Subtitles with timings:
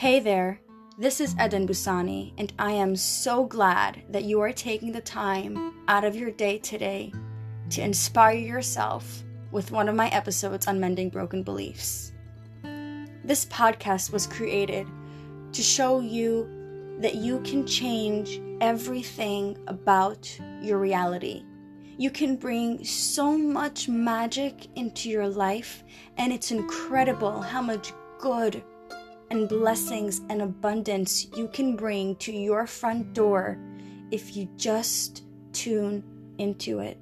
[0.00, 0.58] Hey there,
[0.96, 5.74] this is Eden Busani, and I am so glad that you are taking the time
[5.88, 7.12] out of your day today
[7.68, 12.14] to inspire yourself with one of my episodes on mending broken beliefs.
[12.62, 14.86] This podcast was created
[15.52, 16.48] to show you
[17.00, 21.44] that you can change everything about your reality.
[21.98, 25.84] You can bring so much magic into your life,
[26.16, 28.62] and it's incredible how much good
[29.30, 33.58] and blessings and abundance you can bring to your front door
[34.10, 36.02] if you just tune
[36.38, 36.98] into it.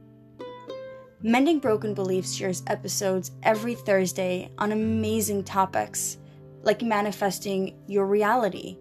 [1.23, 6.19] Mending Broken Beliefs shares episodes every Thursday on amazing topics
[6.63, 8.77] like manifesting your reality,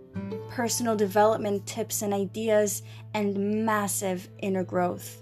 [0.50, 2.84] personal development tips and ideas,
[3.14, 5.22] and massive inner growth.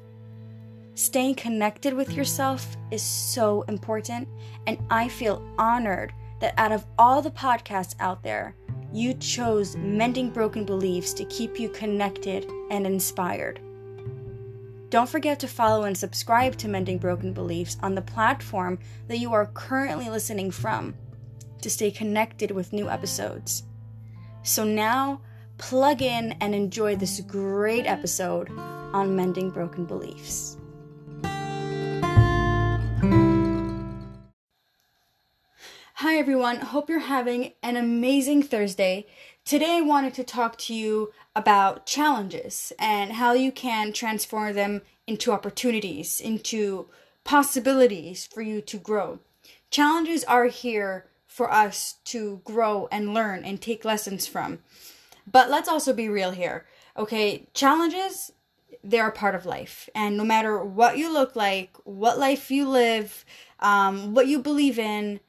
[0.96, 4.28] Staying connected with yourself is so important,
[4.66, 6.14] and I feel honored
[6.46, 8.56] that out of all the podcasts out there,
[8.94, 13.60] you chose Mending Broken Beliefs to keep you connected and inspired.
[14.92, 19.34] Don't forget to follow and subscribe to Mending Broken Beliefs on the platform that you
[19.34, 20.94] are currently listening from
[21.64, 23.64] to stay connected with new episodes.
[24.44, 25.22] So now,
[25.58, 30.58] plug in and enjoy this great episode on Mending Broken Beliefs.
[36.16, 39.06] Hi everyone, hope you're having an amazing Thursday.
[39.44, 44.84] Today I wanted to talk to you about challenges and how you can transform them
[45.08, 46.88] into opportunities, into
[47.26, 49.20] possibilities for you to grow.
[49.70, 54.60] Challenges are here for us to grow and learn and take lessons from.
[55.30, 56.66] But let's also be real here.
[56.96, 58.32] Okay, challenges
[58.82, 59.90] they're a part of life.
[59.94, 63.26] And no matter what you look like, what life you live,
[63.60, 65.20] um, what you believe in,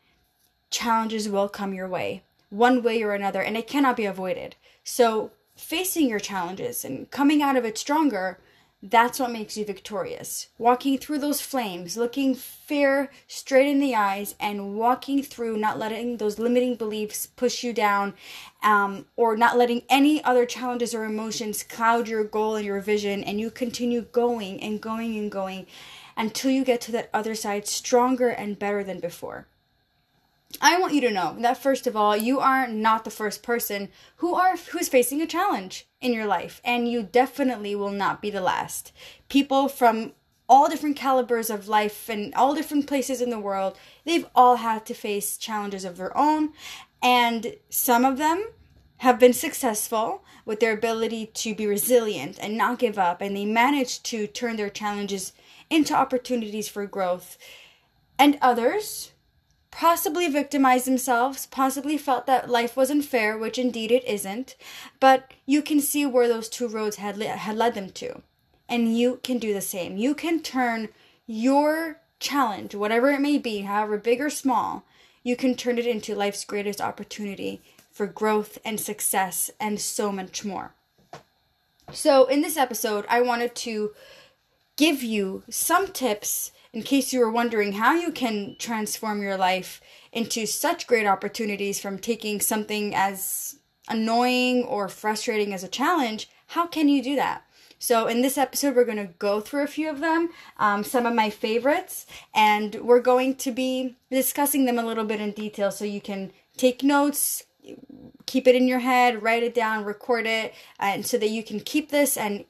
[0.71, 4.57] challenges will come your way, one way or another, and it cannot be avoided.
[4.85, 8.39] So, facing your challenges and coming out of it stronger,
[8.83, 10.49] that's what makes you victorious.
[10.59, 16.19] Walking through those flames, looking fear straight in the eyes, and walking through, not letting
[16.19, 18.15] those limiting beliefs push you down,
[18.63, 23.25] um, or not letting any other challenges or emotions cloud your goal and your vision,
[23.25, 25.67] and you continue going and going and going
[26.17, 29.47] until you get to that other side stronger and better than before.
[30.61, 33.89] I want you to know that first of all, you are not the first person
[34.17, 38.31] who are who's facing a challenge in your life, and you definitely will not be
[38.31, 38.93] the last.
[39.29, 40.13] People from
[40.49, 44.87] all different calibers of life and all different places in the world, they've all had
[44.87, 46.53] to face challenges of their own,
[47.03, 48.47] and some of them
[48.99, 53.45] have been successful with their ability to be resilient and not give up, and they
[53.45, 55.33] managed to turn their challenges
[55.69, 57.37] into opportunities for growth.
[58.19, 59.13] And others
[59.77, 64.57] possibly victimized themselves, possibly felt that life wasn't fair, which indeed it isn't,
[65.01, 68.23] but you can see where those two roads had, le- had led them to.
[68.71, 69.99] And you can do the same.
[69.99, 70.89] You can turn
[71.27, 74.85] your challenge, whatever it may be, however big or small,
[75.23, 77.61] you can turn it into life's greatest opportunity
[77.91, 80.73] for growth and success and so much more.
[81.93, 83.93] So, in this episode, I wanted to
[84.77, 89.81] give you some tips in case you were wondering how you can transform your life
[90.13, 93.57] into such great opportunities from taking something as
[93.89, 97.45] annoying or frustrating as a challenge, how can you do that?
[97.79, 100.29] So, in this episode, we're going to go through a few of them,
[100.59, 102.05] um, some of my favorites,
[102.35, 106.31] and we're going to be discussing them a little bit in detail so you can
[106.59, 107.45] take notes,
[108.27, 111.59] keep it in your head, write it down, record it, and so that you can
[111.59, 112.45] keep this and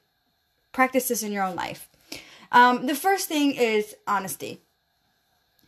[0.72, 1.88] practice this in your own life.
[2.52, 4.60] Um, the first thing is honesty.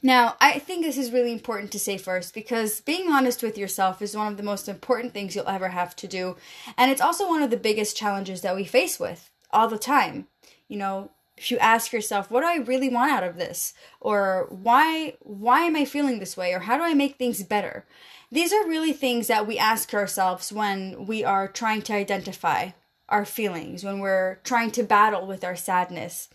[0.02, 4.00] Now, I think this is really important to say first because being honest with yourself
[4.00, 6.36] is one of the most important things you'll ever have to do.
[6.76, 10.28] And it's also one of the biggest challenges that we face with all the time.
[10.68, 13.74] You know, if you ask yourself, what do I really want out of this?
[14.00, 16.52] Or why why am I feeling this way?
[16.52, 17.84] Or how do I make things better?
[18.30, 22.70] These are really things that we ask ourselves when we are trying to identify
[23.08, 26.28] our feelings, when we're trying to battle with our sadness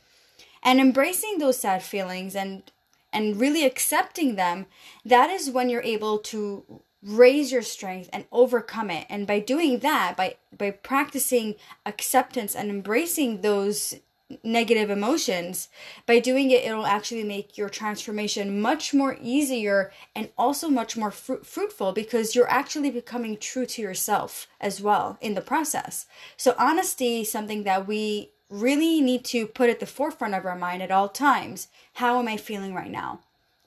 [0.64, 2.72] and embracing those sad feelings and
[3.12, 4.66] and really accepting them
[5.06, 9.06] that is when you're able to raise your strength and overcome it.
[9.10, 11.56] And by doing that by by practicing
[11.86, 13.96] acceptance and embracing those
[14.44, 15.68] negative emotions
[16.08, 21.12] by doing it it'll actually make your transformation much more easier and also much more
[21.12, 26.08] fru- fruitful because you're actually becoming true to yourself as well in the process.
[26.36, 30.84] So honesty something that we really need to put at the forefront of our mind
[30.84, 31.68] at all times.
[31.94, 33.22] How am I feeling right now?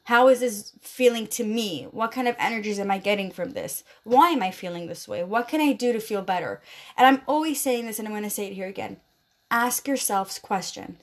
[0.04, 1.88] How is this feeling to me?
[1.90, 3.82] What kind of energies am I getting from this?
[4.04, 5.24] Why am I feeling this way?
[5.24, 6.60] What can I do to feel better?
[6.96, 8.98] And I'm always saying this, and I'm going to say it here again.
[9.50, 10.98] Ask yourselves questions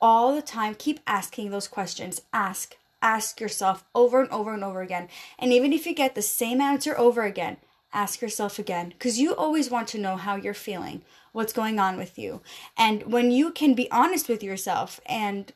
[0.00, 0.74] all the time.
[0.74, 2.22] Keep asking those questions.
[2.32, 5.08] Ask, ask yourself over and over and over again.
[5.38, 7.58] And even if you get the same answer over again,
[7.92, 11.02] ask yourself again because you always want to know how you're feeling,
[11.38, 12.40] what's going on with you.
[12.76, 15.52] And when you can be honest with yourself and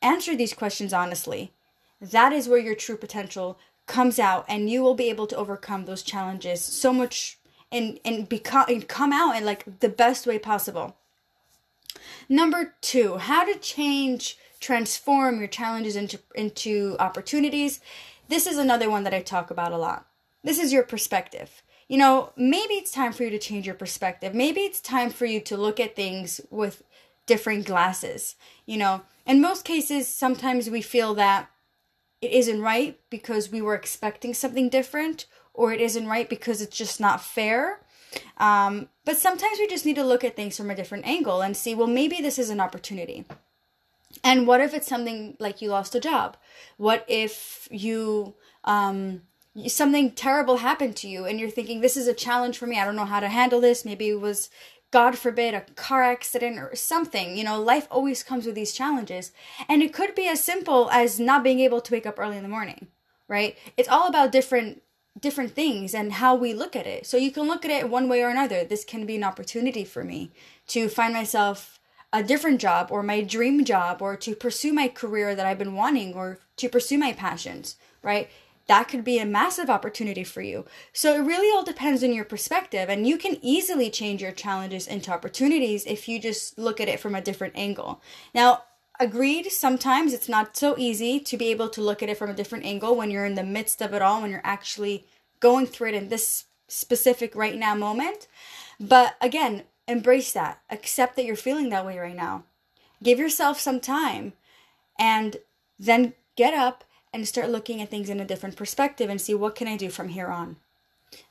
[0.00, 1.52] answer these questions honestly,
[2.00, 5.84] that is where your true potential comes out and you will be able to overcome
[5.84, 7.38] those challenges so much
[7.72, 10.96] and and become and come out in like the best way possible.
[12.28, 17.80] Number 2, how to change transform your challenges into into opportunities.
[18.28, 20.06] This is another one that I talk about a lot.
[20.44, 21.62] This is your perspective.
[21.88, 24.34] You know, maybe it's time for you to change your perspective.
[24.34, 26.82] Maybe it's time for you to look at things with
[27.26, 28.34] different glasses.
[28.64, 31.48] You know, in most cases, sometimes we feel that
[32.20, 36.76] it isn't right because we were expecting something different, or it isn't right because it's
[36.76, 37.80] just not fair.
[38.38, 41.56] Um, but sometimes we just need to look at things from a different angle and
[41.56, 43.26] see, well, maybe this is an opportunity.
[44.24, 46.36] And what if it's something like you lost a job?
[46.78, 48.34] What if you
[48.64, 49.22] um,
[49.68, 52.78] something terrible happened to you and you're thinking this is a challenge for me.
[52.78, 53.84] I don't know how to handle this.
[53.84, 54.50] Maybe it was
[54.90, 57.36] God forbid, a car accident or something.
[57.36, 59.32] You know, life always comes with these challenges.
[59.68, 62.42] And it could be as simple as not being able to wake up early in
[62.42, 62.88] the morning,
[63.28, 63.56] right?
[63.76, 64.82] It's all about different
[65.18, 67.06] different things and how we look at it.
[67.06, 68.64] So you can look at it one way or another.
[68.64, 70.30] This can be an opportunity for me
[70.68, 71.80] to find myself
[72.12, 75.74] a different job or my dream job or to pursue my career that I've been
[75.74, 78.28] wanting or to pursue my passions, right?
[78.68, 80.64] That could be a massive opportunity for you.
[80.92, 84.86] So it really all depends on your perspective, and you can easily change your challenges
[84.86, 88.00] into opportunities if you just look at it from a different angle.
[88.34, 88.64] Now,
[88.98, 92.34] agreed, sometimes it's not so easy to be able to look at it from a
[92.34, 95.06] different angle when you're in the midst of it all, when you're actually
[95.38, 98.26] going through it in this specific right now moment.
[98.80, 100.60] But again, embrace that.
[100.70, 102.44] Accept that you're feeling that way right now.
[103.02, 104.32] Give yourself some time
[104.98, 105.36] and
[105.78, 106.84] then get up
[107.16, 109.90] and start looking at things in a different perspective and see what can I do
[109.90, 110.56] from here on.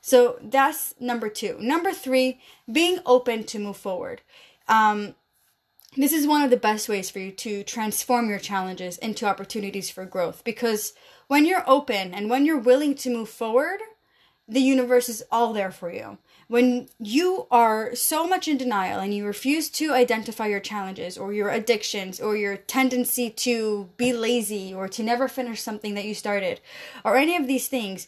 [0.00, 1.56] So that's number two.
[1.60, 2.40] Number three,
[2.70, 4.22] being open to move forward.
[4.68, 5.14] Um,
[5.96, 9.88] this is one of the best ways for you to transform your challenges into opportunities
[9.88, 10.92] for growth because
[11.28, 13.78] when you're open and when you're willing to move forward,
[14.48, 16.18] the universe is all there for you.
[16.48, 21.32] When you are so much in denial and you refuse to identify your challenges or
[21.32, 26.14] your addictions or your tendency to be lazy or to never finish something that you
[26.14, 26.60] started
[27.04, 28.06] or any of these things,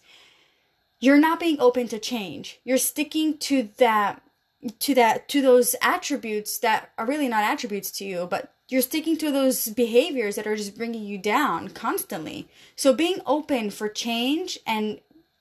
[1.01, 2.61] you're not being open to change.
[2.65, 4.23] You're sticking to that
[4.81, 9.17] to that to those attributes that are really not attributes to you, but you're sticking
[9.17, 12.49] to those behaviors that are just bringing you down constantly.
[12.77, 15.01] So being open for change and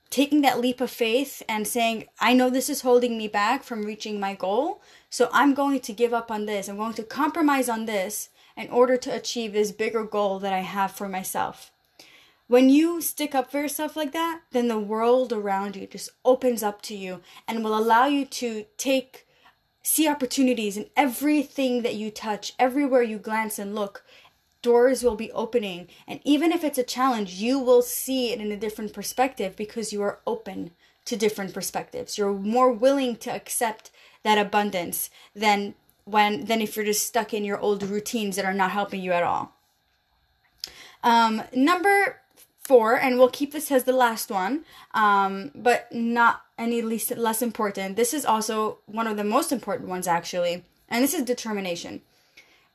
[0.09, 3.83] taking that leap of faith and saying, I know this is holding me back from
[3.83, 6.67] reaching my goal, so I'm going to give up on this.
[6.67, 10.61] I'm going to compromise on this in order to achieve this bigger goal that I
[10.61, 11.71] have for myself.
[12.47, 16.63] When you stick up for yourself like that, then the world around you just opens
[16.63, 19.27] up to you and will allow you to take
[19.83, 24.03] see opportunities in everything that you touch, everywhere you glance and look,
[24.67, 25.87] doors will be opening.
[26.09, 29.93] And even if it's a challenge, you will see it in a different perspective because
[29.93, 30.71] you are open
[31.05, 32.17] to different perspectives.
[32.17, 33.91] You're more willing to accept
[34.23, 38.59] that abundance than when than if you're just stuck in your old routines that are
[38.63, 39.53] not helping you at all.
[41.01, 42.21] Um, number
[42.67, 47.41] four, and we'll keep this as the last one, um, but not any least less
[47.41, 47.95] important.
[47.95, 52.01] This is also one of the most important ones actually, and this is determination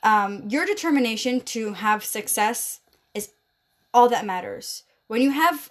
[0.03, 2.81] um, your determination to have success
[3.15, 3.33] is
[3.95, 4.85] all that matters.
[5.07, 5.71] When you have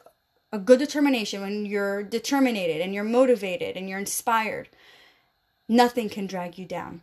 [0.51, 4.69] a good determination, when you're determined and you're motivated and you're inspired,
[5.67, 7.01] nothing can drag you down.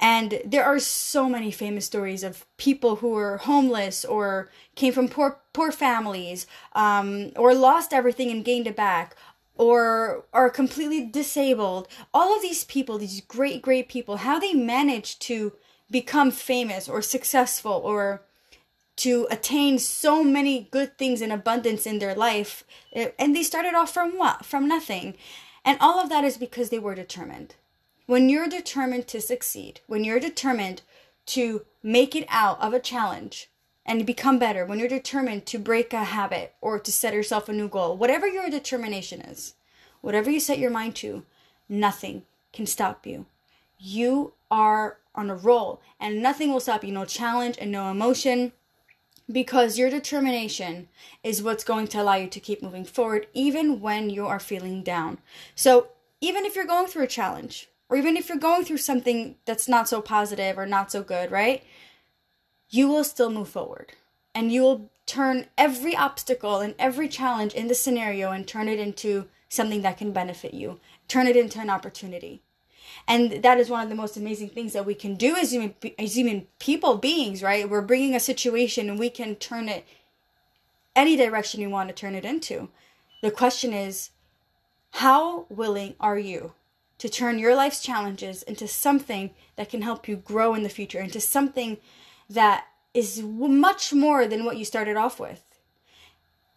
[0.00, 5.08] And there are so many famous stories of people who were homeless or came from
[5.08, 9.14] poor poor families, um, or lost everything and gained it back,
[9.54, 11.86] or are completely disabled.
[12.12, 15.52] All of these people, these great great people, how they managed to
[15.92, 18.22] become famous or successful or
[18.96, 23.92] to attain so many good things in abundance in their life and they started off
[23.92, 25.14] from what from nothing.
[25.64, 27.54] And all of that is because they were determined.
[28.06, 30.82] When you're determined to succeed when you're determined
[31.26, 33.48] to make it out of a challenge
[33.86, 37.52] and become better when you're determined to break a habit or to set yourself a
[37.52, 39.54] new goal whatever your determination is
[40.00, 41.24] whatever you set your mind to
[41.68, 42.22] nothing
[42.52, 43.26] can stop you.
[43.78, 48.52] You are on a roll and nothing will stop you no challenge and no emotion
[49.30, 50.88] because your determination
[51.22, 54.82] is what's going to allow you to keep moving forward even when you are feeling
[54.82, 55.18] down.
[55.54, 55.88] So,
[56.20, 59.68] even if you're going through a challenge, or even if you're going through something that's
[59.68, 61.62] not so positive or not so good, right?
[62.70, 63.92] You will still move forward
[64.34, 68.78] and you will turn every obstacle and every challenge in the scenario and turn it
[68.78, 72.40] into something that can benefit you, turn it into an opportunity.
[73.06, 75.74] And that is one of the most amazing things that we can do as human,
[75.98, 77.68] as human people beings, right?
[77.68, 79.86] We're bringing a situation and we can turn it
[80.94, 82.68] any direction you want to turn it into.
[83.22, 84.10] The question is,
[84.96, 86.52] how willing are you
[86.98, 91.00] to turn your life's challenges into something that can help you grow in the future,
[91.00, 91.78] into something
[92.28, 95.42] that is much more than what you started off with?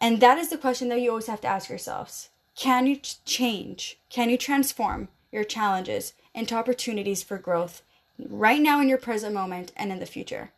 [0.00, 2.28] And that is the question that you always have to ask yourselves.
[2.54, 3.98] Can you change?
[4.10, 7.82] Can you transform your challenges into opportunities for growth
[8.18, 10.50] right now in your present moment and in the future?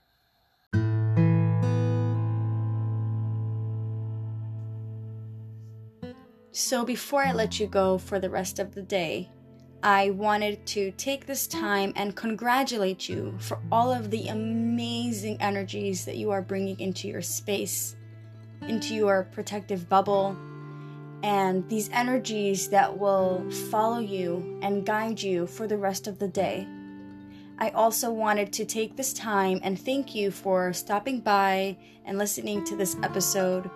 [6.53, 9.31] So, before I let you go for the rest of the day,
[9.83, 16.05] I wanted to take this time and congratulate you for all of the amazing energies
[16.05, 17.95] that you are bringing into your space,
[18.63, 20.37] into your protective bubble,
[21.23, 26.29] and these energies that will follow you and guide you for the rest of the
[26.29, 26.67] day.
[27.59, 32.65] I also wanted to take this time and thank you for stopping by and listening
[32.65, 33.69] to this episode,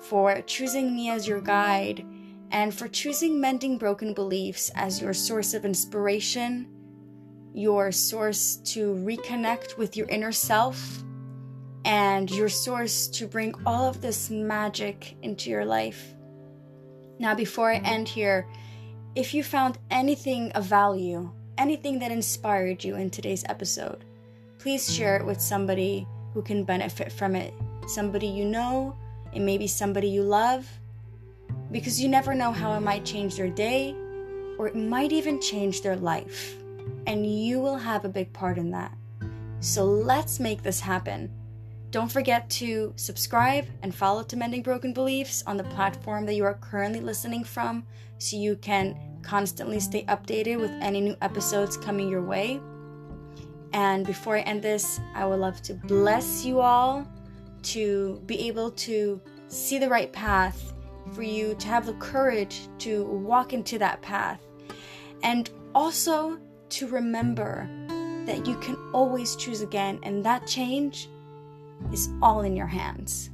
[0.00, 2.04] for choosing me as your guide
[2.50, 6.66] and for choosing Mending Broken Beliefs as your source of inspiration,
[7.52, 11.02] your source to reconnect with your inner self,
[11.84, 16.15] and your source to bring all of this magic into your life.
[17.18, 18.46] Now, before I end here,
[19.14, 24.04] if you found anything of value, anything that inspired you in today's episode,
[24.58, 27.54] please share it with somebody who can benefit from it.
[27.86, 28.94] Somebody you know,
[29.32, 30.68] it may be somebody you love
[31.72, 33.94] because you never know how it might change their day
[34.58, 36.56] or it might even change their life.
[37.06, 38.92] And you will have a big part in that.
[39.60, 41.30] So let's make this happen.
[41.90, 46.44] Don't forget to subscribe and follow to Mending Broken Beliefs on the platform that you
[46.44, 47.86] are currently listening from
[48.18, 52.60] so you can constantly stay updated with any new episodes coming your way.
[53.72, 57.06] And before I end this, I would love to bless you all
[57.62, 60.72] to be able to see the right path
[61.12, 64.40] for you to have the courage to walk into that path.
[65.22, 66.38] And also
[66.70, 67.68] to remember
[68.26, 71.08] that you can always choose again, and that change
[71.92, 73.30] is all in your hands.